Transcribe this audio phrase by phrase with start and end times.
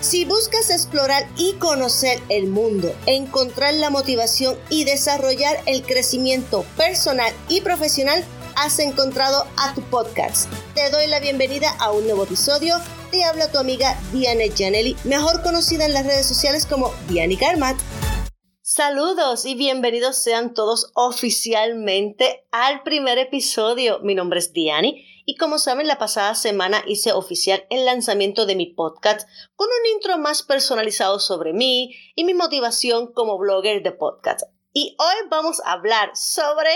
[0.00, 7.30] Si buscas explorar y conocer el mundo, encontrar la motivación y desarrollar el crecimiento personal
[7.48, 8.24] y profesional,
[8.56, 10.50] has encontrado a tu podcast.
[10.74, 12.76] Te doy la bienvenida a un nuevo episodio.
[13.10, 17.76] Te habla tu amiga Diane Janelli, mejor conocida en las redes sociales como Diane Garmat.
[18.82, 23.98] Saludos y bienvenidos sean todos oficialmente al primer episodio.
[24.00, 28.56] Mi nombre es Diane y como saben, la pasada semana hice oficial el lanzamiento de
[28.56, 33.92] mi podcast con un intro más personalizado sobre mí y mi motivación como blogger de
[33.92, 34.44] podcast.
[34.72, 36.70] Y hoy vamos a hablar sobre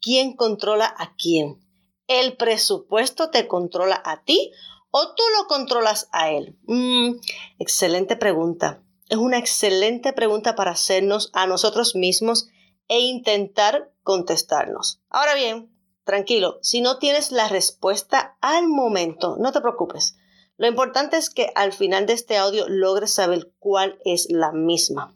[0.00, 1.58] quién controla a quién.
[2.06, 4.52] ¿El presupuesto te controla a ti
[4.92, 6.56] o tú lo controlas a él?
[6.68, 7.16] Mm,
[7.58, 8.84] excelente pregunta.
[9.08, 12.48] Es una excelente pregunta para hacernos a nosotros mismos
[12.88, 15.00] e intentar contestarnos.
[15.08, 20.16] Ahora bien, tranquilo, si no tienes la respuesta al momento, no te preocupes.
[20.58, 25.14] Lo importante es que al final de este audio logres saber cuál es la misma.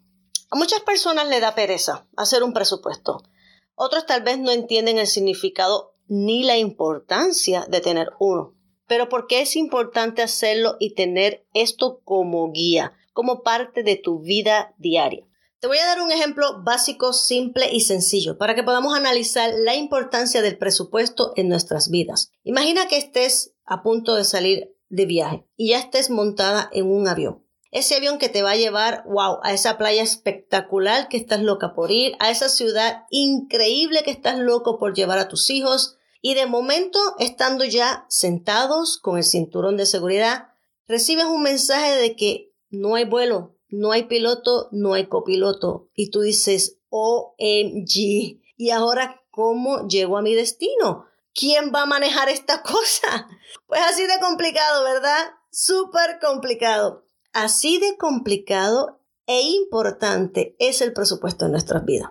[0.50, 3.22] A muchas personas le da pereza hacer un presupuesto.
[3.74, 8.54] Otros tal vez no entienden el significado ni la importancia de tener uno.
[8.86, 12.94] Pero ¿por qué es importante hacerlo y tener esto como guía?
[13.12, 15.26] como parte de tu vida diaria.
[15.60, 19.76] Te voy a dar un ejemplo básico, simple y sencillo para que podamos analizar la
[19.76, 22.32] importancia del presupuesto en nuestras vidas.
[22.42, 27.06] Imagina que estés a punto de salir de viaje y ya estés montada en un
[27.06, 27.46] avión.
[27.70, 31.74] Ese avión que te va a llevar, wow, a esa playa espectacular que estás loca
[31.74, 35.96] por ir, a esa ciudad increíble que estás loco por llevar a tus hijos.
[36.22, 40.54] Y de momento, estando ya sentados con el cinturón de seguridad,
[40.86, 45.88] recibes un mensaje de que no hay vuelo, no hay piloto, no hay copiloto.
[45.96, 51.06] Y tú dices, OMG, ¿y ahora cómo llego a mi destino?
[51.34, 53.28] ¿Quién va a manejar esta cosa?
[53.66, 55.32] Pues así de complicado, ¿verdad?
[55.50, 57.04] Súper complicado.
[57.32, 62.10] Así de complicado e importante es el presupuesto en nuestras vidas.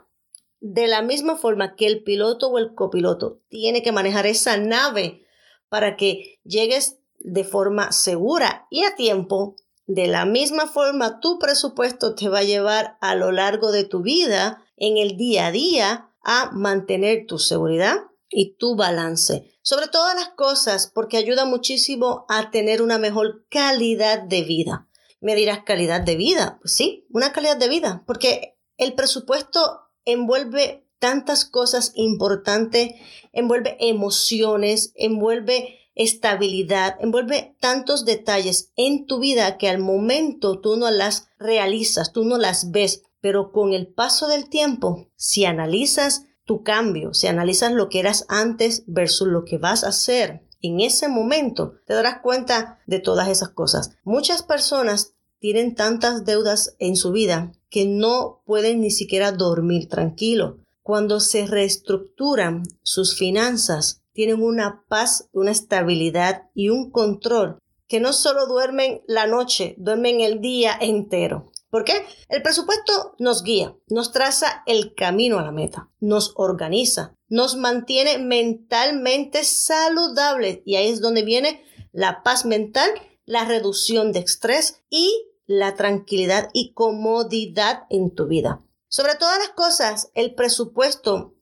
[0.62, 5.26] De la misma forma que el piloto o el copiloto tiene que manejar esa nave
[5.70, 9.56] para que llegues de forma segura y a tiempo,
[9.88, 14.02] de la misma forma, tu presupuesto te va a llevar a lo largo de tu
[14.02, 17.98] vida, en el día a día, a mantener tu seguridad
[18.30, 19.52] y tu balance.
[19.64, 24.88] Sobre todas las cosas, porque ayuda muchísimo a tener una mejor calidad de vida.
[25.20, 26.60] Me dirás calidad de vida.
[26.62, 32.92] Pues sí, una calidad de vida, porque el presupuesto envuelve tantas cosas importantes,
[33.34, 40.90] envuelve emociones, envuelve estabilidad, envuelve tantos detalles en tu vida que al momento tú no
[40.90, 46.64] las realizas, tú no las ves, pero con el paso del tiempo, si analizas tu
[46.64, 51.08] cambio, si analizas lo que eras antes versus lo que vas a hacer en ese
[51.08, 53.92] momento, te darás cuenta de todas esas cosas.
[54.04, 60.60] Muchas personas tienen tantas deudas en su vida que no pueden ni siquiera dormir tranquilo.
[60.84, 67.58] Cuando se reestructuran sus finanzas, tienen una paz, una estabilidad y un control
[67.88, 71.52] que no solo duermen la noche, duermen el día entero.
[71.72, 72.06] ¿Por qué?
[72.30, 78.20] El presupuesto nos guía, nos traza el camino a la meta, nos organiza, nos mantiene
[78.20, 82.92] mentalmente saludables y ahí es donde viene la paz mental,
[83.26, 88.62] la reducción de estrés y la tranquilidad y comodidad en tu vida.
[88.88, 91.36] Sobre todas las cosas, el presupuesto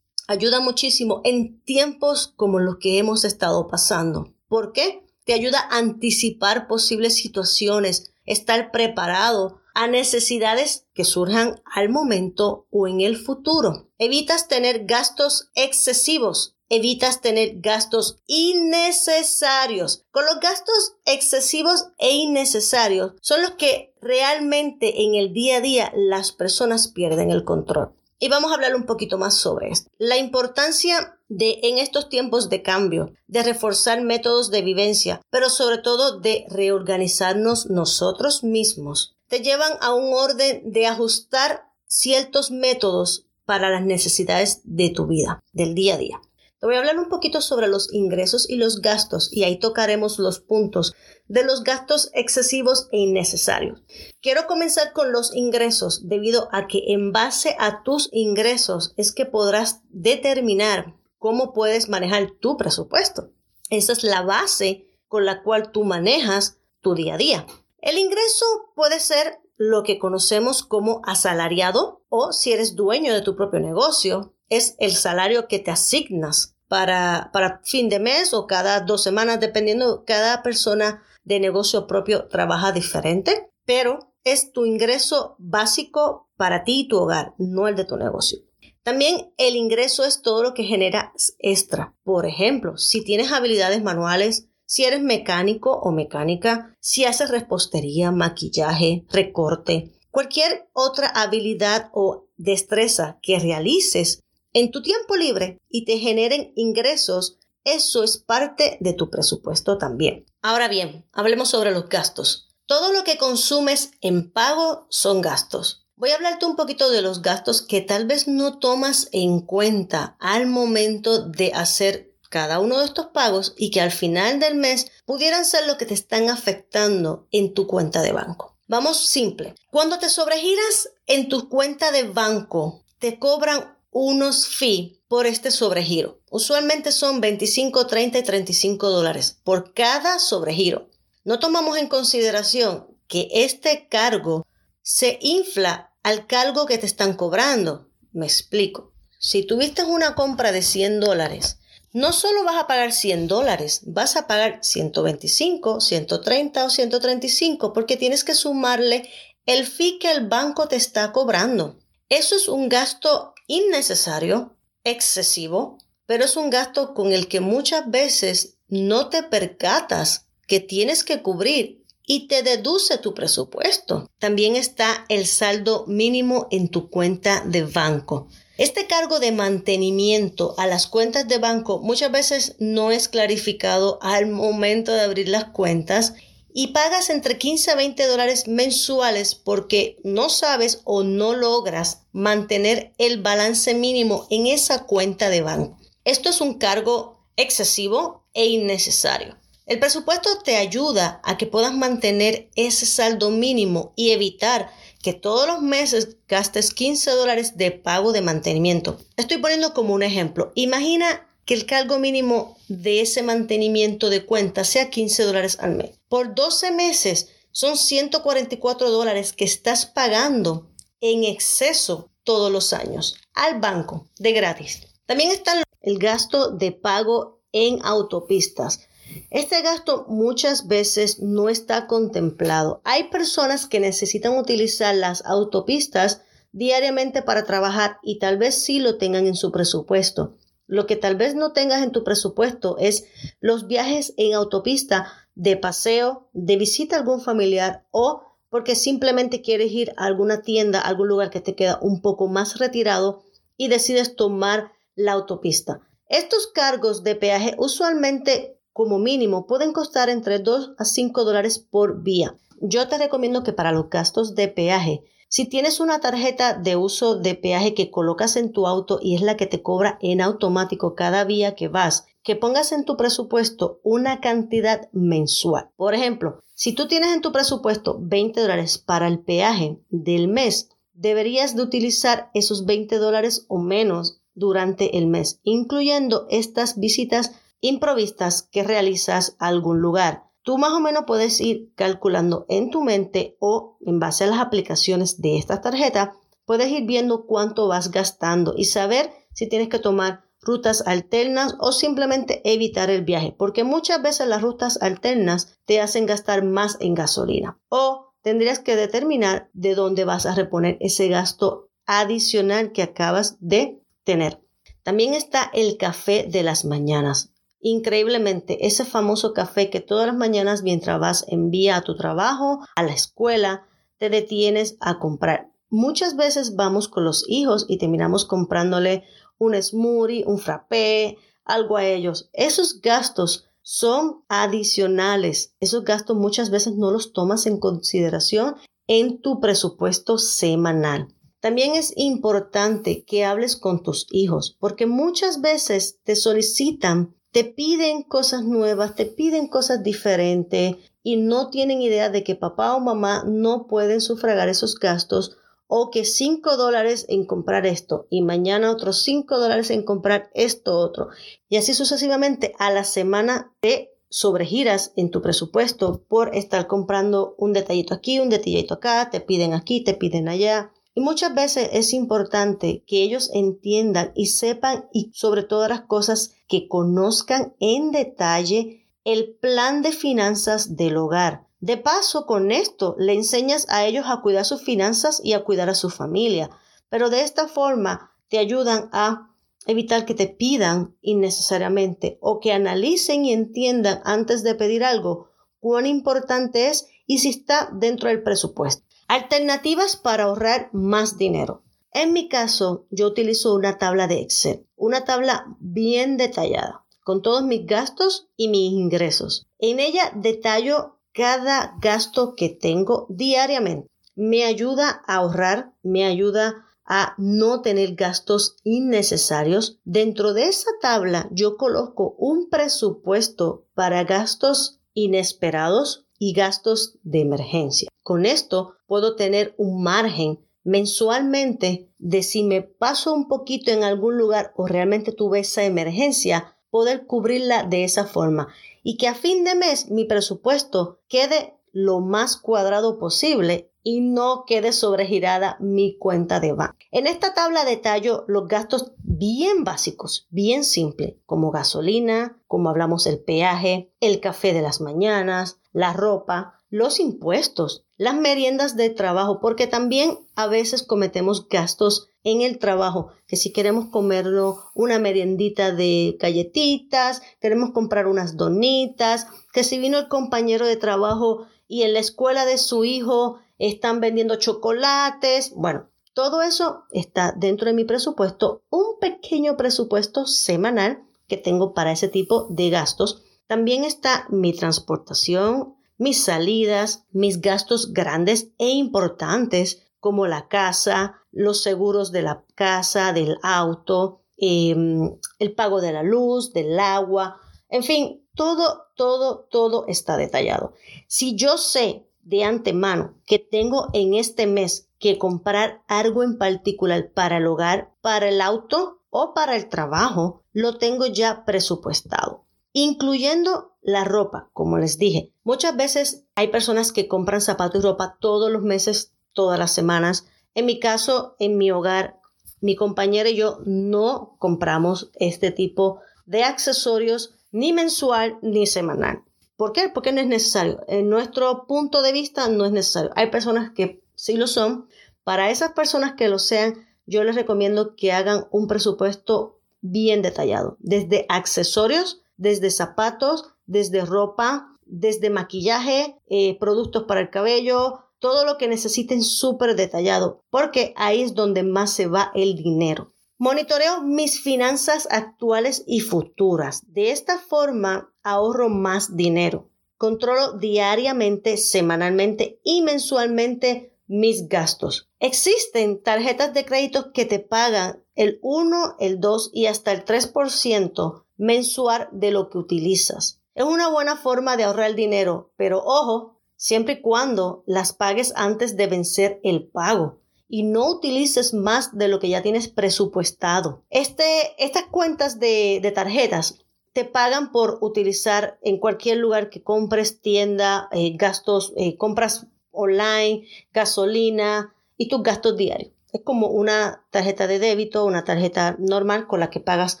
[0.28, 4.34] ayuda muchísimo en tiempos como los que hemos estado pasando.
[4.48, 5.06] ¿Por qué?
[5.24, 12.86] Te ayuda a anticipar posibles situaciones, estar preparado a necesidades que surjan al momento o
[12.86, 13.88] en el futuro.
[13.96, 20.04] Evitas tener gastos excesivos, evitas tener gastos innecesarios.
[20.10, 25.92] Con los gastos excesivos e innecesarios son los que realmente en el día a día
[25.94, 27.92] las personas pierden el control.
[28.18, 29.90] Y vamos a hablar un poquito más sobre esto.
[29.98, 35.78] La importancia de en estos tiempos de cambio, de reforzar métodos de vivencia, pero sobre
[35.78, 43.70] todo de reorganizarnos nosotros mismos, te llevan a un orden de ajustar ciertos métodos para
[43.70, 46.20] las necesidades de tu vida, del día a día.
[46.60, 50.18] Te voy a hablar un poquito sobre los ingresos y los gastos y ahí tocaremos
[50.18, 50.94] los puntos
[51.26, 53.82] de los gastos excesivos e innecesarios.
[54.20, 59.24] Quiero comenzar con los ingresos debido a que en base a tus ingresos es que
[59.24, 63.30] podrás determinar cómo puedes manejar tu presupuesto.
[63.70, 67.46] Esa es la base con la cual tú manejas tu día a día.
[67.78, 73.34] El ingreso puede ser lo que conocemos como asalariado o si eres dueño de tu
[73.34, 78.80] propio negocio, es el salario que te asignas para, para fin de mes o cada
[78.80, 86.28] dos semanas, dependiendo, cada persona de negocio propio trabaja diferente, pero es tu ingreso básico
[86.36, 88.38] para ti y tu hogar, no el de tu negocio.
[88.82, 91.94] También el ingreso es todo lo que generas extra.
[92.02, 99.04] Por ejemplo, si tienes habilidades manuales, si eres mecánico o mecánica, si haces repostería, maquillaje,
[99.10, 106.52] recorte, cualquier otra habilidad o destreza que realices en tu tiempo libre y te generen
[106.56, 110.26] ingresos, eso es parte de tu presupuesto también.
[110.42, 112.48] Ahora bien, hablemos sobre los gastos.
[112.66, 115.86] Todo lo que consumes en pago son gastos.
[115.96, 120.16] Voy a hablarte un poquito de los gastos que tal vez no tomas en cuenta
[120.18, 124.90] al momento de hacer cada uno de estos pagos y que al final del mes
[125.04, 128.56] pudieran ser lo que te están afectando en tu cuenta de banco.
[128.66, 129.54] Vamos simple.
[129.70, 136.20] Cuando te sobregiras en tu cuenta de banco, te cobran unos fees por este sobregiro.
[136.30, 140.88] Usualmente son 25, 30 y 35 dólares por cada sobregiro.
[141.24, 144.46] No tomamos en consideración que este cargo
[144.82, 147.88] se infla al cargo que te están cobrando.
[148.12, 148.92] Me explico.
[149.18, 151.58] Si tuviste una compra de 100 dólares,
[151.92, 157.96] no solo vas a pagar 100 dólares, vas a pagar 125, 130 o 135 porque
[157.96, 159.10] tienes que sumarle
[159.44, 161.80] el fee que el banco te está cobrando.
[162.08, 164.54] Eso es un gasto innecesario,
[164.84, 171.02] excesivo, pero es un gasto con el que muchas veces no te percatas que tienes
[171.02, 174.08] que cubrir y te deduce tu presupuesto.
[174.18, 178.28] También está el saldo mínimo en tu cuenta de banco.
[178.56, 184.28] Este cargo de mantenimiento a las cuentas de banco muchas veces no es clarificado al
[184.28, 186.14] momento de abrir las cuentas
[186.54, 192.92] y pagas entre 15 a 20 dólares mensuales porque no sabes o no logras mantener
[192.98, 195.78] el balance mínimo en esa cuenta de banco.
[196.04, 199.36] Esto es un cargo excesivo e innecesario.
[199.66, 205.46] El presupuesto te ayuda a que puedas mantener ese saldo mínimo y evitar que todos
[205.46, 208.98] los meses gastes 15 dólares de pago de mantenimiento.
[209.16, 210.50] Estoy poniendo como un ejemplo.
[210.56, 215.98] Imagina que el cargo mínimo de ese mantenimiento de cuenta sea 15 dólares al mes.
[216.08, 220.70] Por 12 meses son 144 dólares que estás pagando
[221.00, 224.82] en exceso todos los años al banco de gratis.
[225.06, 228.86] También está el gasto de pago en autopistas.
[229.30, 232.80] Este gasto muchas veces no está contemplado.
[232.84, 238.98] Hay personas que necesitan utilizar las autopistas diariamente para trabajar y tal vez sí lo
[238.98, 240.36] tengan en su presupuesto.
[240.70, 243.04] Lo que tal vez no tengas en tu presupuesto es
[243.40, 249.72] los viajes en autopista de paseo, de visita a algún familiar o porque simplemente quieres
[249.72, 253.24] ir a alguna tienda, a algún lugar que te queda un poco más retirado
[253.56, 255.80] y decides tomar la autopista.
[256.06, 262.04] Estos cargos de peaje usualmente como mínimo pueden costar entre 2 a 5 dólares por
[262.04, 262.36] vía.
[262.60, 267.14] Yo te recomiendo que para los gastos de peaje, si tienes una tarjeta de uso
[267.16, 270.96] de peaje que colocas en tu auto y es la que te cobra en automático
[270.96, 275.70] cada vía que vas, que pongas en tu presupuesto una cantidad mensual.
[275.76, 280.70] Por ejemplo, si tú tienes en tu presupuesto 20 dólares para el peaje del mes,
[280.94, 287.30] deberías de utilizar esos 20 dólares o menos durante el mes, incluyendo estas visitas
[287.60, 290.24] improvistas que realizas a algún lugar.
[290.42, 294.40] Tú más o menos puedes ir calculando en tu mente o en base a las
[294.40, 299.78] aplicaciones de esta tarjeta, puedes ir viendo cuánto vas gastando y saber si tienes que
[299.78, 305.80] tomar rutas alternas o simplemente evitar el viaje, porque muchas veces las rutas alternas te
[305.80, 311.08] hacen gastar más en gasolina o tendrías que determinar de dónde vas a reponer ese
[311.08, 314.40] gasto adicional que acabas de tener.
[314.82, 317.32] También está el café de las mañanas.
[317.60, 322.60] Increíblemente, ese famoso café que todas las mañanas mientras vas en vía a tu trabajo,
[322.74, 323.66] a la escuela,
[323.98, 325.52] te detienes a comprar.
[325.68, 329.04] Muchas veces vamos con los hijos y terminamos comprándole
[329.38, 332.30] un smoothie, un frappé, algo a ellos.
[332.32, 335.54] Esos gastos son adicionales.
[335.60, 341.14] Esos gastos muchas veces no los tomas en consideración en tu presupuesto semanal.
[341.40, 348.02] También es importante que hables con tus hijos porque muchas veces te solicitan te piden
[348.02, 353.24] cosas nuevas, te piden cosas diferentes y no tienen idea de que papá o mamá
[353.26, 355.36] no pueden sufragar esos gastos
[355.68, 360.76] o que 5 dólares en comprar esto y mañana otros 5 dólares en comprar esto
[360.76, 361.08] otro.
[361.48, 367.52] Y así sucesivamente a la semana te sobregiras en tu presupuesto por estar comprando un
[367.52, 370.72] detallito aquí, un detallito acá, te piden aquí, te piden allá.
[370.92, 376.34] Y muchas veces es importante que ellos entiendan y sepan y sobre todas las cosas
[376.50, 381.46] que conozcan en detalle el plan de finanzas del hogar.
[381.60, 385.70] De paso, con esto le enseñas a ellos a cuidar sus finanzas y a cuidar
[385.70, 386.50] a su familia,
[386.88, 389.30] pero de esta forma te ayudan a
[389.64, 395.28] evitar que te pidan innecesariamente o que analicen y entiendan antes de pedir algo
[395.60, 398.84] cuán importante es y si está dentro del presupuesto.
[399.06, 401.62] Alternativas para ahorrar más dinero.
[401.92, 407.42] En mi caso, yo utilizo una tabla de Excel, una tabla bien detallada, con todos
[407.42, 409.46] mis gastos y mis ingresos.
[409.58, 413.88] En ella detallo cada gasto que tengo diariamente.
[414.14, 419.80] Me ayuda a ahorrar, me ayuda a no tener gastos innecesarios.
[419.84, 427.88] Dentro de esa tabla yo coloco un presupuesto para gastos inesperados y gastos de emergencia.
[428.02, 434.18] Con esto puedo tener un margen mensualmente de si me paso un poquito en algún
[434.18, 438.48] lugar o realmente tuve esa emergencia, poder cubrirla de esa forma
[438.82, 444.44] y que a fin de mes mi presupuesto quede lo más cuadrado posible y no
[444.46, 446.76] quede sobregirada mi cuenta de banco.
[446.90, 453.20] En esta tabla detallo los gastos bien básicos, bien simples, como gasolina, como hablamos el
[453.20, 459.66] peaje, el café de las mañanas, la ropa, los impuestos, las meriendas de trabajo, porque
[459.66, 466.16] también a veces cometemos gastos en el trabajo, que si queremos comernos una meriendita de
[466.20, 472.00] galletitas, queremos comprar unas donitas, que si vino el compañero de trabajo y en la
[472.00, 478.62] escuela de su hijo están vendiendo chocolates, bueno, todo eso está dentro de mi presupuesto,
[478.70, 483.22] un pequeño presupuesto semanal que tengo para ese tipo de gastos.
[483.46, 491.62] También está mi transportación, mis salidas, mis gastos grandes e importantes como la casa, los
[491.62, 497.38] seguros de la casa, del auto, em, el pago de la luz, del agua,
[497.68, 500.72] en fin, todo, todo, todo está detallado.
[501.06, 507.12] Si yo sé de antemano que tengo en este mes que comprar algo en particular
[507.12, 513.69] para el hogar, para el auto o para el trabajo, lo tengo ya presupuestado, incluyendo
[513.82, 515.32] la ropa, como les dije.
[515.42, 520.26] Muchas veces hay personas que compran zapatos y ropa todos los meses, todas las semanas.
[520.54, 522.20] En mi caso, en mi hogar,
[522.60, 529.24] mi compañera y yo no compramos este tipo de accesorios ni mensual ni semanal.
[529.56, 529.90] ¿Por qué?
[529.92, 530.80] Porque no es necesario.
[530.88, 533.10] En nuestro punto de vista no es necesario.
[533.14, 534.86] Hay personas que sí lo son.
[535.24, 540.76] Para esas personas que lo sean, yo les recomiendo que hagan un presupuesto bien detallado.
[540.80, 548.58] Desde accesorios, desde zapatos, desde ropa, desde maquillaje, eh, productos para el cabello, todo lo
[548.58, 553.12] que necesiten súper detallado, porque ahí es donde más se va el dinero.
[553.38, 556.82] Monitoreo mis finanzas actuales y futuras.
[556.88, 559.70] De esta forma ahorro más dinero.
[559.96, 565.08] Controlo diariamente, semanalmente y mensualmente mis gastos.
[565.20, 571.24] Existen tarjetas de crédito que te pagan el 1, el 2 y hasta el 3%
[571.36, 573.39] mensual de lo que utilizas.
[573.54, 578.76] Es una buena forma de ahorrar dinero, pero ojo, siempre y cuando las pagues antes
[578.76, 583.84] de vencer el pago y no utilices más de lo que ya tienes presupuestado.
[583.88, 584.24] Este,
[584.58, 586.58] estas cuentas de, tarjetas
[586.92, 593.46] te pagan por utilizar en cualquier lugar que compres, tienda, eh, gastos, eh, compras online,
[593.72, 595.92] gasolina y tus gastos diarios.
[596.12, 600.00] Es como una tarjeta de débito, una tarjeta normal con la que pagas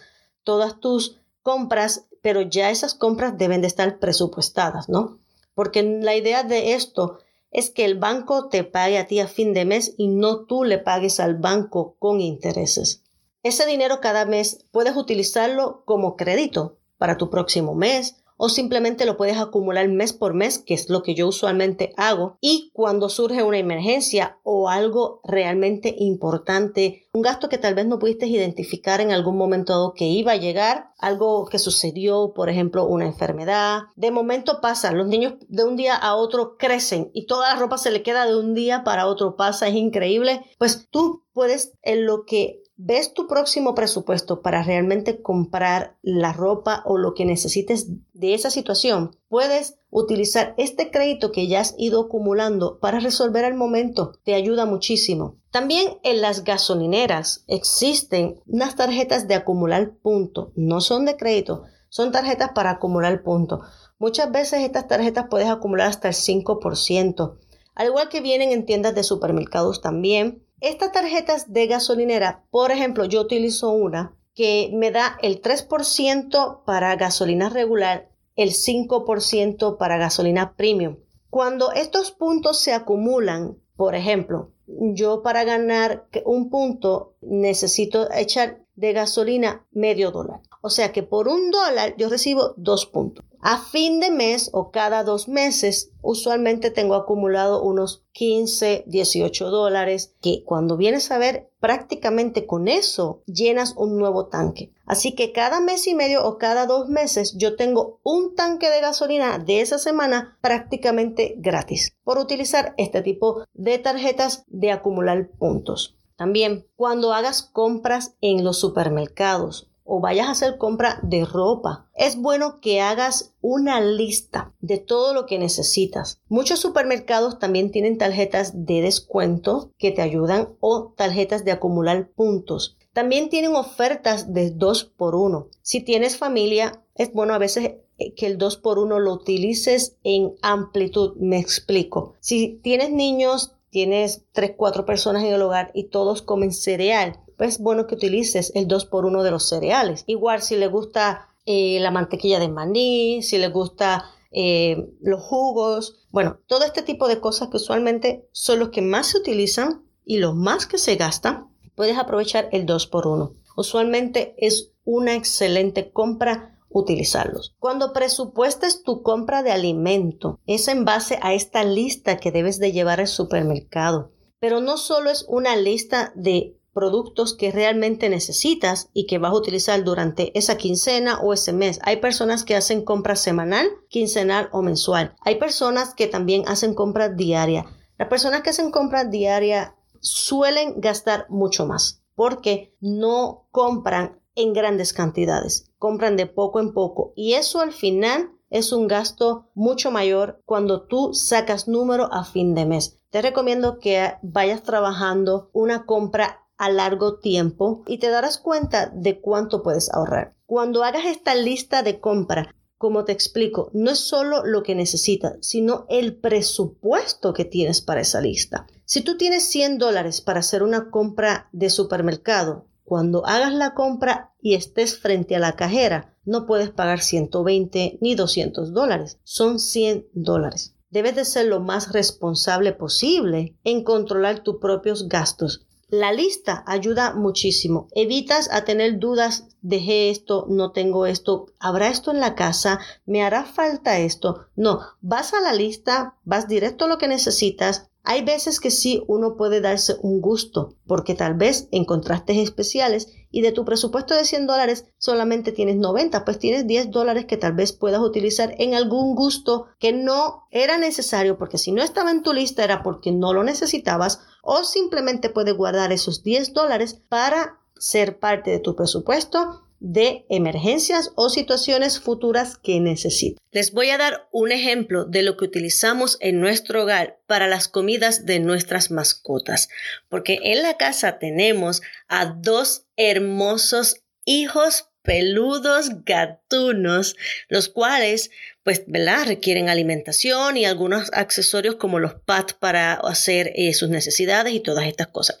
[0.42, 5.18] todas tus compras, pero ya esas compras deben de estar presupuestadas, ¿no?
[5.54, 7.18] Porque la idea de esto
[7.50, 10.64] es que el banco te pague a ti a fin de mes y no tú
[10.64, 13.02] le pagues al banco con intereses.
[13.42, 19.18] Ese dinero cada mes puedes utilizarlo como crédito para tu próximo mes o simplemente lo
[19.18, 22.38] puedes acumular mes por mes, que es lo que yo usualmente hago.
[22.40, 27.98] Y cuando surge una emergencia o algo realmente importante, un gasto que tal vez no
[27.98, 32.86] pudiste identificar en algún momento dado que iba a llegar, algo que sucedió, por ejemplo,
[32.86, 37.52] una enfermedad, de momento pasa, los niños de un día a otro crecen y toda
[37.52, 41.24] la ropa se le queda de un día para otro, pasa, es increíble, pues tú
[41.34, 47.12] puedes en lo que ves tu próximo presupuesto para realmente comprar la ropa o lo
[47.12, 52.98] que necesites de esa situación, puedes utilizar este crédito que ya has ido acumulando para
[52.98, 54.12] resolver al momento.
[54.24, 55.36] Te ayuda muchísimo.
[55.50, 60.48] También en las gasolineras existen unas tarjetas de acumular puntos.
[60.56, 63.60] No son de crédito, son tarjetas para acumular puntos.
[63.98, 67.36] Muchas veces estas tarjetas puedes acumular hasta el 5%.
[67.74, 73.04] Al igual que vienen en tiendas de supermercados también estas tarjetas de gasolinera, por ejemplo,
[73.04, 80.54] yo utilizo una que me da el 3% para gasolina regular, el 5% para gasolina
[80.54, 80.96] premium.
[81.30, 88.92] Cuando estos puntos se acumulan, por ejemplo, yo para ganar un punto necesito echar de
[88.92, 90.40] gasolina medio dólar.
[90.62, 93.24] O sea que por un dólar yo recibo dos puntos.
[93.42, 100.14] A fin de mes o cada dos meses, usualmente tengo acumulado unos 15, 18 dólares,
[100.20, 104.74] que cuando vienes a ver, prácticamente con eso llenas un nuevo tanque.
[104.84, 108.82] Así que cada mes y medio o cada dos meses yo tengo un tanque de
[108.82, 115.96] gasolina de esa semana prácticamente gratis por utilizar este tipo de tarjetas de acumular puntos.
[116.16, 122.14] También cuando hagas compras en los supermercados o vayas a hacer compra de ropa, es
[122.14, 126.20] bueno que hagas una lista de todo lo que necesitas.
[126.28, 132.76] Muchos supermercados también tienen tarjetas de descuento que te ayudan o tarjetas de acumular puntos.
[132.92, 135.48] También tienen ofertas de 2 por 1.
[135.60, 139.96] Si tienes familia, es bueno a veces eh, que el 2 por 1 lo utilices
[140.04, 141.16] en amplitud.
[141.16, 142.14] Me explico.
[142.20, 147.58] Si tienes niños, tienes 3, 4 personas en el hogar y todos comen cereal, es
[147.58, 150.04] bueno que utilices el 2 por 1 de los cereales.
[150.06, 156.06] Igual si le gusta eh, la mantequilla de maní, si le gusta eh, los jugos,
[156.10, 160.18] bueno, todo este tipo de cosas que usualmente son los que más se utilizan y
[160.18, 165.92] los más que se gastan, puedes aprovechar el 2 por 1 Usualmente es una excelente
[165.92, 167.54] compra utilizarlos.
[167.58, 172.72] Cuando presupuestes tu compra de alimento, es en base a esta lista que debes de
[172.72, 174.12] llevar al supermercado.
[174.38, 179.36] Pero no solo es una lista de productos que realmente necesitas y que vas a
[179.36, 181.78] utilizar durante esa quincena o ese mes.
[181.82, 185.14] Hay personas que hacen compras semanal, quincenal o mensual.
[185.20, 187.66] Hay personas que también hacen compras diaria.
[187.98, 194.92] Las personas que hacen compras diaria suelen gastar mucho más porque no compran en grandes
[194.92, 200.42] cantidades, compran de poco en poco y eso al final es un gasto mucho mayor
[200.44, 202.98] cuando tú sacas número a fin de mes.
[203.10, 209.18] Te recomiendo que vayas trabajando una compra a largo tiempo y te darás cuenta de
[209.18, 210.34] cuánto puedes ahorrar.
[210.44, 215.38] Cuando hagas esta lista de compra, como te explico, no es solo lo que necesitas,
[215.40, 218.66] sino el presupuesto que tienes para esa lista.
[218.84, 224.34] Si tú tienes 100 dólares para hacer una compra de supermercado, cuando hagas la compra
[224.42, 230.08] y estés frente a la cajera, no puedes pagar 120 ni 200 dólares, son 100
[230.12, 230.74] dólares.
[230.90, 237.14] Debes de ser lo más responsable posible en controlar tus propios gastos la lista ayuda
[237.14, 237.88] muchísimo.
[237.92, 243.22] Evitas a tener dudas, dejé esto, no tengo esto, habrá esto en la casa, me
[243.22, 244.46] hará falta esto.
[244.56, 249.02] No, vas a la lista, vas directo a lo que necesitas, hay veces que sí
[249.08, 254.24] uno puede darse un gusto porque tal vez encontraste especiales y de tu presupuesto de
[254.24, 258.74] 100 dólares solamente tienes 90, pues tienes 10 dólares que tal vez puedas utilizar en
[258.74, 263.12] algún gusto que no era necesario porque si no estaba en tu lista era porque
[263.12, 268.74] no lo necesitabas o simplemente puedes guardar esos 10 dólares para ser parte de tu
[268.74, 273.38] presupuesto de emergencias o situaciones futuras que necesiten.
[273.50, 277.66] Les voy a dar un ejemplo de lo que utilizamos en nuestro hogar para las
[277.66, 279.68] comidas de nuestras mascotas,
[280.08, 287.16] porque en la casa tenemos a dos hermosos hijos peludos gatunos,
[287.48, 288.30] los cuales,
[288.62, 289.26] pues, ¿verdad?
[289.26, 294.86] Requieren alimentación y algunos accesorios como los pads para hacer eh, sus necesidades y todas
[294.86, 295.40] estas cosas.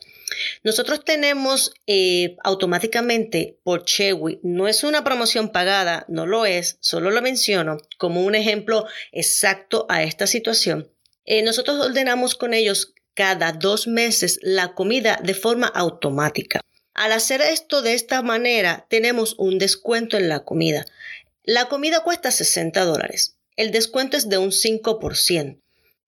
[0.62, 7.10] Nosotros tenemos eh, automáticamente por Chewy, no es una promoción pagada, no lo es, solo
[7.10, 10.90] lo menciono como un ejemplo exacto a esta situación.
[11.24, 16.60] Eh, nosotros ordenamos con ellos cada dos meses la comida de forma automática.
[16.94, 20.86] Al hacer esto de esta manera, tenemos un descuento en la comida.
[21.44, 23.36] La comida cuesta 60 dólares.
[23.56, 25.60] El descuento es de un 5%.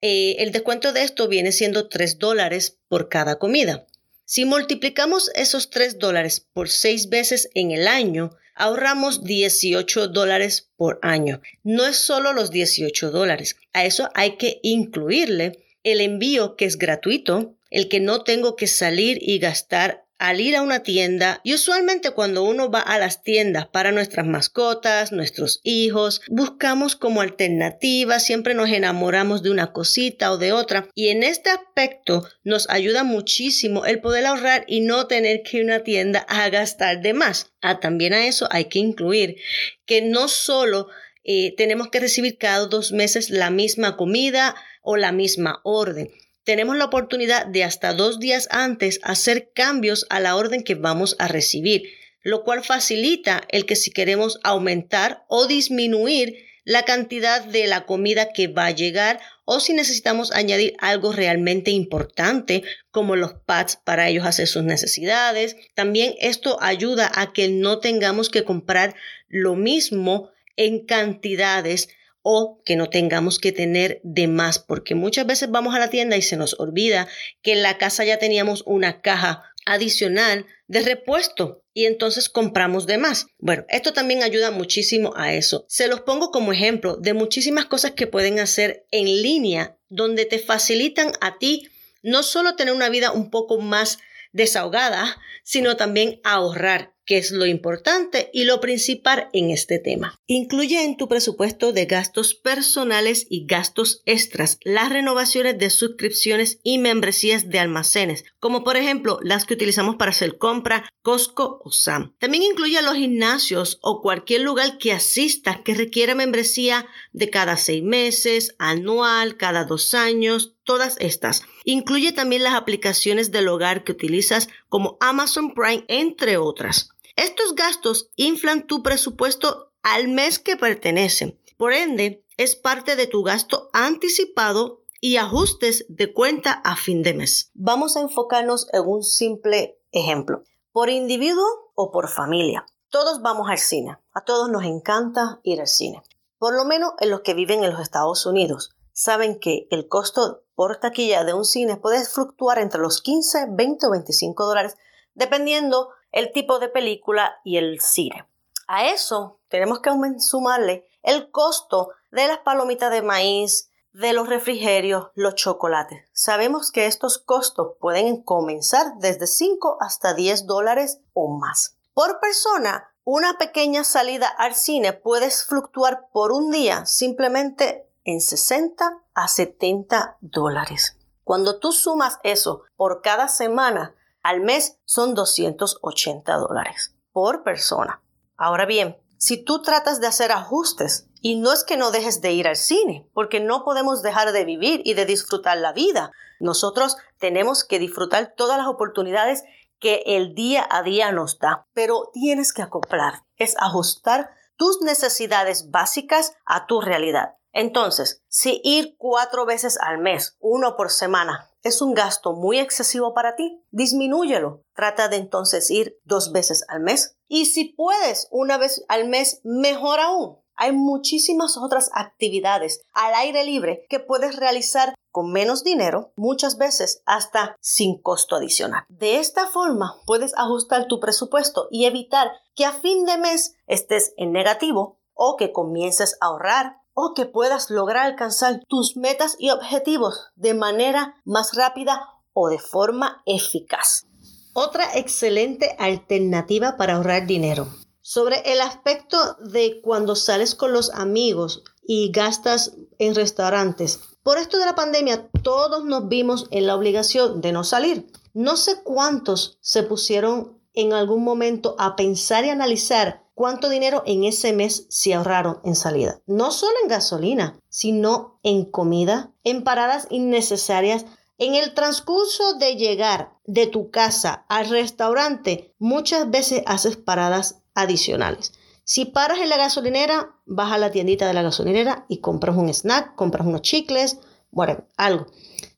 [0.04, 3.86] Eh, el descuento de esto viene siendo 3 dólares por cada comida.
[4.24, 10.98] Si multiplicamos esos 3 dólares por 6 veces en el año, ahorramos 18 dólares por
[11.02, 11.40] año.
[11.62, 13.56] No es solo los 18 dólares.
[13.72, 18.66] A eso hay que incluirle el envío que es gratuito, el que no tengo que
[18.66, 23.24] salir y gastar al ir a una tienda y usualmente cuando uno va a las
[23.24, 30.30] tiendas para nuestras mascotas, nuestros hijos, buscamos como alternativa, siempre nos enamoramos de una cosita
[30.30, 35.08] o de otra y en este aspecto nos ayuda muchísimo el poder ahorrar y no
[35.08, 37.50] tener que ir a una tienda a gastar de más.
[37.60, 39.38] Ah, también a eso hay que incluir
[39.86, 40.86] que no solo
[41.24, 46.12] eh, tenemos que recibir cada dos meses la misma comida o la misma orden
[46.44, 51.16] tenemos la oportunidad de hasta dos días antes hacer cambios a la orden que vamos
[51.18, 51.82] a recibir.
[52.24, 58.32] lo cual facilita el que si queremos aumentar o disminuir la cantidad de la comida
[58.32, 64.08] que va a llegar o si necesitamos añadir algo realmente importante como los pads para
[64.08, 65.56] ellos hacer sus necesidades.
[65.74, 68.94] También esto ayuda a que no tengamos que comprar
[69.28, 71.88] lo mismo en cantidades
[72.22, 76.16] o que no tengamos que tener de más, porque muchas veces vamos a la tienda
[76.16, 77.08] y se nos olvida
[77.42, 82.98] que en la casa ya teníamos una caja adicional de repuesto y entonces compramos de
[82.98, 83.26] más.
[83.38, 85.64] Bueno, esto también ayuda muchísimo a eso.
[85.68, 90.38] Se los pongo como ejemplo de muchísimas cosas que pueden hacer en línea donde te
[90.38, 91.68] facilitan a ti
[92.02, 93.98] no solo tener una vida un poco más
[94.32, 100.20] desahogada, sino también ahorrar que es lo importante y lo principal en este tema.
[100.26, 106.78] Incluye en tu presupuesto de gastos personales y gastos extras las renovaciones de suscripciones y
[106.78, 112.14] membresías de almacenes, como por ejemplo las que utilizamos para hacer compra, Costco o Sam.
[112.18, 117.82] También incluye los gimnasios o cualquier lugar que asista que requiera membresía de cada seis
[117.82, 121.42] meses, anual, cada dos años, todas estas.
[121.64, 126.90] Incluye también las aplicaciones del hogar que utilizas como Amazon Prime, entre otras.
[127.16, 131.38] Estos gastos inflan tu presupuesto al mes que pertenecen.
[131.56, 137.12] Por ende, es parte de tu gasto anticipado y ajustes de cuenta a fin de
[137.12, 137.50] mes.
[137.54, 140.44] Vamos a enfocarnos en un simple ejemplo.
[140.70, 141.44] Por individuo
[141.74, 142.64] o por familia.
[142.88, 143.98] Todos vamos al cine.
[144.12, 146.02] A todos nos encanta ir al cine.
[146.38, 148.70] Por lo menos en los que viven en los Estados Unidos.
[148.92, 153.86] Saben que el costo por taquilla de un cine puede fluctuar entre los 15, 20
[153.86, 154.76] o 25 dólares
[155.14, 158.26] dependiendo el tipo de película y el cine.
[158.66, 165.08] A eso tenemos que sumarle el costo de las palomitas de maíz, de los refrigerios,
[165.14, 166.08] los chocolates.
[166.12, 171.76] Sabemos que estos costos pueden comenzar desde 5 hasta 10 dólares o más.
[171.92, 179.02] Por persona, una pequeña salida al cine puede fluctuar por un día simplemente en 60
[179.14, 180.96] a 70 dólares.
[181.24, 188.02] Cuando tú sumas eso por cada semana, al mes son 280 dólares por persona.
[188.36, 192.32] Ahora bien, si tú tratas de hacer ajustes, y no es que no dejes de
[192.32, 196.10] ir al cine, porque no podemos dejar de vivir y de disfrutar la vida.
[196.40, 199.44] Nosotros tenemos que disfrutar todas las oportunidades
[199.78, 205.70] que el día a día nos da, pero tienes que acoplar, es ajustar tus necesidades
[205.70, 207.36] básicas a tu realidad.
[207.52, 213.14] Entonces, si ir cuatro veces al mes, uno por semana, es un gasto muy excesivo
[213.14, 214.64] para ti, disminúyelo.
[214.74, 217.16] Trata de entonces ir dos veces al mes.
[217.28, 220.38] Y si puedes una vez al mes, mejor aún.
[220.54, 227.02] Hay muchísimas otras actividades al aire libre que puedes realizar con menos dinero, muchas veces
[227.04, 228.84] hasta sin costo adicional.
[228.88, 234.14] De esta forma puedes ajustar tu presupuesto y evitar que a fin de mes estés
[234.16, 239.50] en negativo o que comiences a ahorrar o que puedas lograr alcanzar tus metas y
[239.50, 244.06] objetivos de manera más rápida o de forma eficaz.
[244.54, 247.68] Otra excelente alternativa para ahorrar dinero.
[248.00, 254.00] Sobre el aspecto de cuando sales con los amigos y gastas en restaurantes.
[254.22, 258.06] Por esto de la pandemia, todos nos vimos en la obligación de no salir.
[258.34, 264.24] No sé cuántos se pusieron en algún momento a pensar y analizar cuánto dinero en
[264.24, 266.20] ese mes se ahorraron en salida.
[266.26, 271.06] No solo en gasolina, sino en comida, en paradas innecesarias.
[271.38, 278.52] En el transcurso de llegar de tu casa al restaurante, muchas veces haces paradas adicionales.
[278.84, 282.68] Si paras en la gasolinera, vas a la tiendita de la gasolinera y compras un
[282.68, 284.18] snack, compras unos chicles,
[284.50, 285.26] bueno, algo.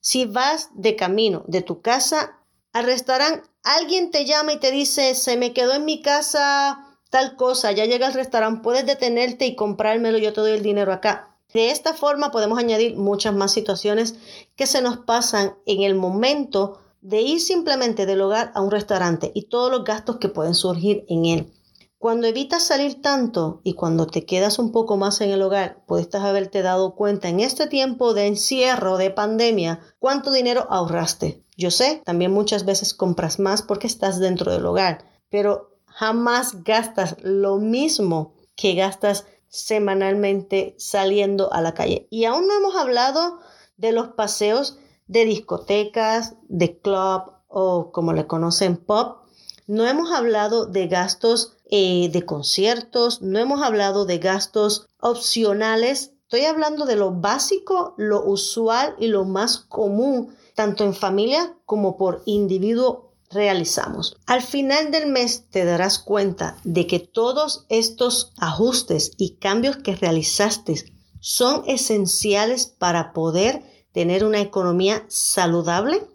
[0.01, 2.41] Si vas de camino de tu casa
[2.73, 7.37] al restaurante, alguien te llama y te dice, se me quedó en mi casa tal
[7.37, 11.39] cosa, ya llega al restaurante, puedes detenerte y comprármelo, yo te doy el dinero acá.
[11.53, 14.17] De esta forma podemos añadir muchas más situaciones
[14.57, 19.31] que se nos pasan en el momento de ir simplemente del hogar a un restaurante
[19.33, 21.53] y todos los gastos que pueden surgir en él.
[21.99, 26.13] Cuando evitas salir tanto y cuando te quedas un poco más en el hogar, puedes
[26.17, 31.45] haberte dado cuenta en este tiempo de encierro, de pandemia, cuánto dinero ahorraste.
[31.57, 37.17] Yo sé, también muchas veces compras más porque estás dentro del hogar, pero jamás gastas
[37.23, 42.09] lo mismo que gastas semanalmente saliendo a la calle.
[42.11, 43.39] Y aún no hemos hablado
[43.77, 49.19] de los paseos de discotecas, de club o como le conocen pop.
[49.67, 56.13] No hemos hablado de gastos eh, de conciertos, no hemos hablado de gastos opcionales.
[56.23, 61.97] Estoy hablando de lo básico, lo usual y lo más común, tanto en familia como
[61.97, 63.04] por individuo
[63.35, 64.17] realizamos.
[64.27, 69.97] Al final del mes te darás cuenta de que todos estos ajustes y cambios que
[69.97, 70.85] realizaste
[71.21, 76.07] son esenciales para poder tener una economía saludable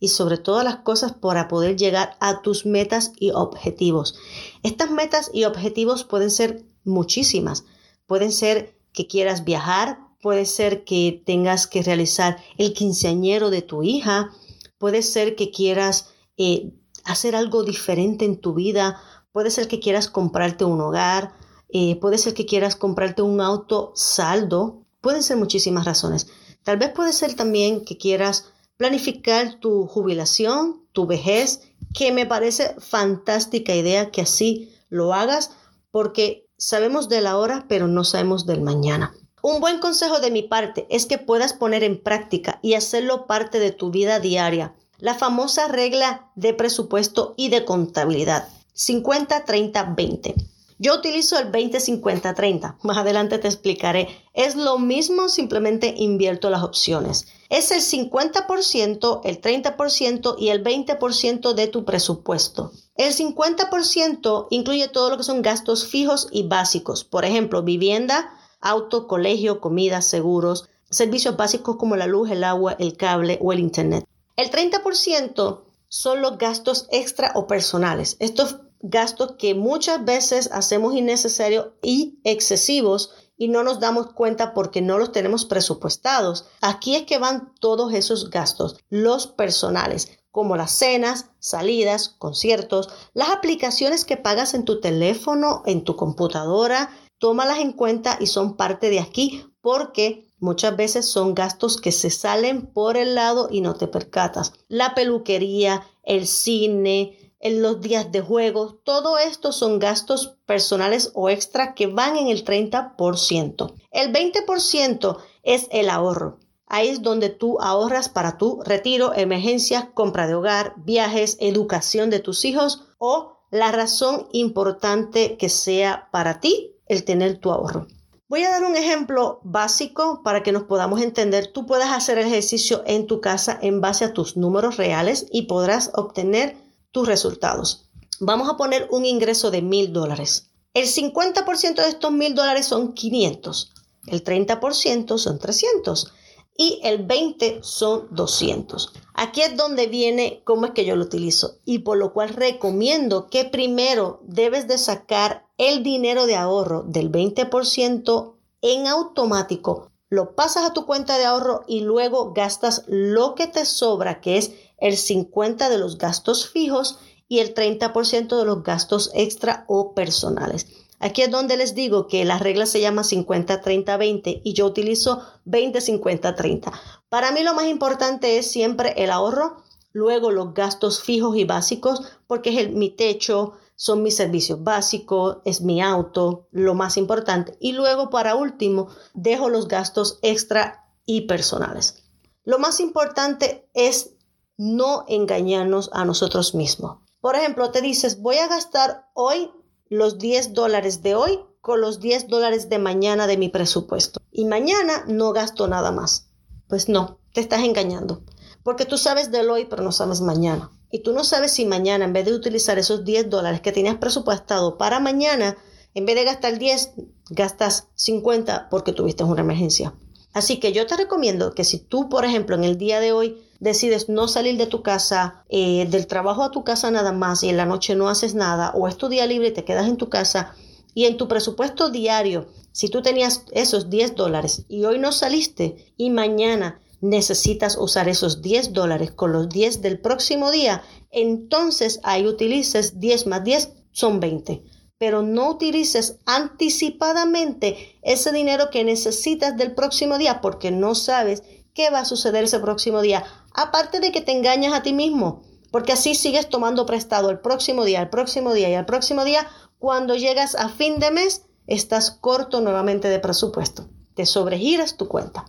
[0.00, 4.14] y sobre todas las cosas para poder llegar a tus metas y objetivos.
[4.62, 7.64] Estas metas y objetivos pueden ser muchísimas.
[8.06, 13.82] Pueden ser que quieras viajar, puede ser que tengas que realizar el quinceañero de tu
[13.82, 14.32] hija,
[14.78, 16.72] puede ser que quieras eh,
[17.04, 19.00] hacer algo diferente en tu vida,
[19.32, 21.34] puede ser que quieras comprarte un hogar,
[21.68, 26.28] eh, puede ser que quieras comprarte un auto saldo, pueden ser muchísimas razones.
[26.62, 28.46] Tal vez puede ser también que quieras
[28.76, 35.50] planificar tu jubilación, tu vejez, que me parece fantástica idea que así lo hagas
[35.90, 39.14] porque sabemos de la hora pero no sabemos del mañana.
[39.42, 43.60] Un buen consejo de mi parte es que puedas poner en práctica y hacerlo parte
[43.60, 50.34] de tu vida diaria la famosa regla de presupuesto y de contabilidad 50 30 20.
[50.80, 52.76] Yo utilizo el 20-50-30.
[52.82, 54.08] Más adelante te explicaré.
[54.32, 57.26] Es lo mismo, simplemente invierto las opciones.
[57.48, 62.72] Es el 50%, el 30% y el 20% de tu presupuesto.
[62.94, 67.04] El 50% incluye todo lo que son gastos fijos y básicos.
[67.04, 68.30] Por ejemplo, vivienda,
[68.60, 73.60] auto, colegio, comida, seguros, servicios básicos como la luz, el agua, el cable o el
[73.60, 74.06] internet.
[74.38, 78.16] El 30% son los gastos extra o personales.
[78.20, 84.80] Estos gastos que muchas veces hacemos innecesarios y excesivos y no nos damos cuenta porque
[84.80, 86.46] no los tenemos presupuestados.
[86.60, 93.30] Aquí es que van todos esos gastos, los personales, como las cenas, salidas, conciertos, las
[93.30, 98.88] aplicaciones que pagas en tu teléfono, en tu computadora, tómalas en cuenta y son parte
[98.88, 103.74] de aquí porque muchas veces son gastos que se salen por el lado y no
[103.74, 104.52] te percatas.
[104.68, 111.28] La peluquería, el cine, en los días de juego, todo esto son gastos personales o
[111.28, 113.74] extra que van en el 30%.
[113.92, 116.38] El 20% es el ahorro.
[116.66, 122.20] Ahí es donde tú ahorras para tu retiro, emergencias, compra de hogar, viajes, educación de
[122.20, 127.86] tus hijos o la razón importante que sea para ti el tener tu ahorro.
[128.28, 131.50] Voy a dar un ejemplo básico para que nos podamos entender.
[131.50, 135.42] Tú puedes hacer el ejercicio en tu casa en base a tus números reales y
[135.46, 136.54] podrás obtener
[136.92, 137.88] tus resultados.
[138.20, 140.50] Vamos a poner un ingreso de mil dólares.
[140.74, 143.72] El 50% de estos mil dólares son 500,
[144.08, 146.12] el 30% son 300
[146.54, 148.92] y el 20 son 200.
[149.14, 153.28] Aquí es donde viene cómo es que yo lo utilizo y por lo cual recomiendo
[153.28, 160.64] que primero debes de sacar el dinero de ahorro del 20% en automático, lo pasas
[160.64, 164.94] a tu cuenta de ahorro y luego gastas lo que te sobra, que es el
[164.94, 170.66] 50% de los gastos fijos y el 30% de los gastos extra o personales.
[171.00, 176.72] Aquí es donde les digo que la regla se llama 50-30-20 y yo utilizo 20-50-30.
[177.08, 182.02] Para mí lo más importante es siempre el ahorro, luego los gastos fijos y básicos,
[182.26, 187.56] porque es mi techo, son mis servicios básicos, es mi auto, lo más importante.
[187.60, 192.02] Y luego, para último, dejo los gastos extra y personales.
[192.42, 194.16] Lo más importante es
[194.56, 196.98] no engañarnos a nosotros mismos.
[197.20, 199.52] Por ejemplo, te dices, voy a gastar hoy
[199.88, 204.20] los 10 dólares de hoy con los 10 dólares de mañana de mi presupuesto.
[204.32, 206.30] Y mañana no gasto nada más.
[206.66, 208.24] Pues no, te estás engañando.
[208.64, 210.68] Porque tú sabes del hoy, pero no sabes mañana.
[210.90, 213.96] Y tú no sabes si mañana, en vez de utilizar esos 10 dólares que tenías
[213.96, 215.56] presupuestado para mañana,
[215.94, 216.92] en vez de gastar 10,
[217.30, 219.94] gastas 50 porque tuviste una emergencia.
[220.32, 223.42] Así que yo te recomiendo que si tú, por ejemplo, en el día de hoy
[223.60, 227.48] decides no salir de tu casa, eh, del trabajo a tu casa nada más y
[227.48, 229.96] en la noche no haces nada, o es tu día libre y te quedas en
[229.96, 230.54] tu casa,
[230.94, 235.92] y en tu presupuesto diario, si tú tenías esos 10 dólares y hoy no saliste
[235.96, 242.26] y mañana necesitas usar esos 10 dólares con los 10 del próximo día, entonces ahí
[242.26, 244.62] utilices 10 más 10 son 20
[244.98, 251.90] pero no utilices anticipadamente ese dinero que necesitas del próximo día porque no sabes qué
[251.90, 253.24] va a suceder ese próximo día.
[253.54, 257.84] Aparte de que te engañas a ti mismo, porque así sigues tomando prestado el próximo
[257.84, 259.48] día, el próximo día y el próximo día.
[259.78, 263.88] Cuando llegas a fin de mes, estás corto nuevamente de presupuesto.
[264.18, 265.44] Te sobregiras tu cuenta.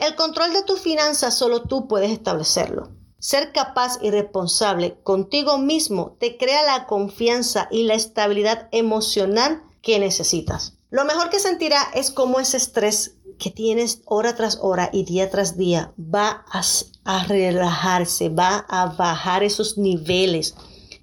[0.00, 2.88] El control de tus finanzas solo tú puedes establecerlo.
[3.20, 10.00] Ser capaz y responsable contigo mismo te crea la confianza y la estabilidad emocional que
[10.00, 10.72] necesitas.
[10.90, 15.30] Lo mejor que sentirá es cómo ese estrés que tienes hora tras hora y día
[15.30, 16.62] tras día va a,
[17.04, 20.56] a relajarse, va a bajar esos niveles.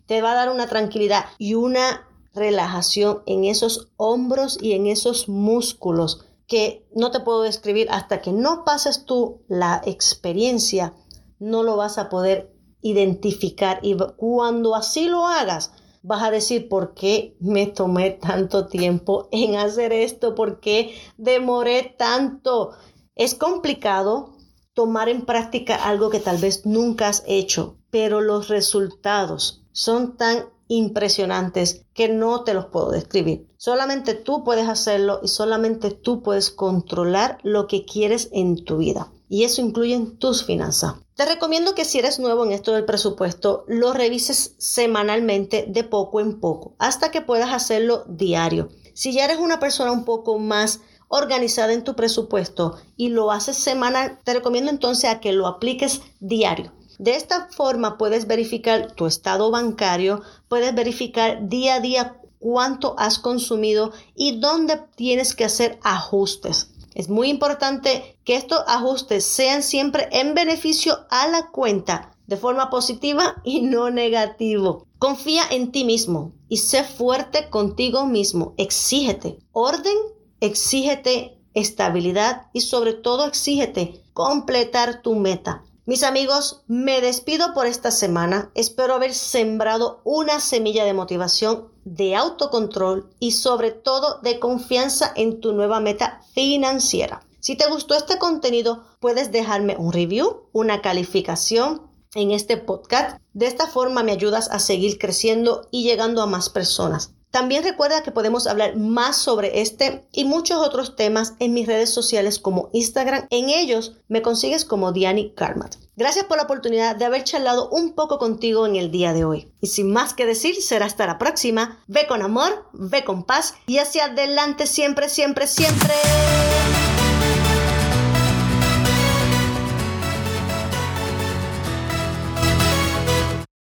[0.06, 5.30] Te va a dar una tranquilidad y una relajación en esos hombros y en esos
[5.30, 10.93] músculos que no te puedo describir hasta que no pases tú la experiencia,
[11.39, 15.71] no lo vas a poder identificar y cuando así lo hagas,
[16.03, 21.95] vas a decir por qué me tomé tanto tiempo en hacer esto, por qué demoré
[21.97, 22.71] tanto.
[23.15, 24.36] Es complicado
[24.75, 30.45] tomar en práctica algo que tal vez nunca has hecho, pero los resultados son tan
[30.67, 33.47] impresionantes que no te los puedo describir.
[33.58, 39.12] Solamente tú puedes hacerlo y solamente tú puedes controlar lo que quieres en tu vida.
[39.28, 40.95] Y eso incluye tus finanzas.
[41.15, 46.19] Te recomiendo que si eres nuevo en esto del presupuesto, lo revises semanalmente de poco
[46.19, 48.69] en poco, hasta que puedas hacerlo diario.
[48.93, 53.58] Si ya eres una persona un poco más organizada en tu presupuesto y lo haces
[53.58, 56.73] semanal, te recomiendo entonces a que lo apliques diario.
[56.97, 63.19] De esta forma puedes verificar tu estado bancario, puedes verificar día a día cuánto has
[63.19, 66.71] consumido y dónde tienes que hacer ajustes.
[66.93, 72.69] Es muy importante que estos ajustes sean siempre en beneficio a la cuenta de forma
[72.69, 74.88] positiva y no negativo.
[74.97, 78.53] Confía en ti mismo y sé fuerte contigo mismo.
[78.58, 79.97] Exígete orden,
[80.39, 85.63] exígete estabilidad y sobre todo exígete completar tu meta.
[85.88, 88.50] Mis amigos, me despido por esta semana.
[88.56, 95.39] Espero haber sembrado una semilla de motivación, de autocontrol y sobre todo de confianza en
[95.41, 97.21] tu nueva meta financiera.
[97.39, 101.84] Si te gustó este contenido, puedes dejarme un review, una calificación
[102.15, 103.21] en este podcast.
[103.34, 107.13] De esta forma me ayudas a seguir creciendo y llegando a más personas.
[107.36, 111.93] También recuerda que podemos hablar más sobre este y muchos otros temas en mis redes
[111.93, 113.28] sociales como Instagram.
[113.30, 115.76] En ellos me consigues como Diani Karmat.
[115.98, 119.52] Gracias por la oportunidad de haber charlado un poco contigo en el día de hoy.
[119.60, 121.84] Y sin más que decir, será hasta la próxima.
[121.88, 125.93] Ve con amor, ve con paz y hacia adelante siempre, siempre, siempre.